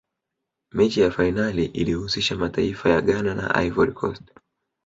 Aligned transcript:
mechi 0.71 1.01
ya 1.01 1.11
fainali 1.11 1.65
ilihusisha 1.65 2.35
mataifa 2.35 2.89
ya 2.89 3.01
ghana 3.01 3.33
na 3.35 3.63
ivory 3.63 3.93
coast 3.93 4.21